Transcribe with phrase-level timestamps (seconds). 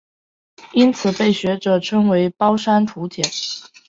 [0.73, 3.23] 因此被学者称为包山楚简。